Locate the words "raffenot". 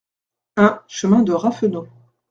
1.31-1.87